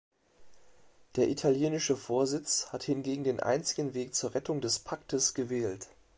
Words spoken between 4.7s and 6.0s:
Paktes gewählt.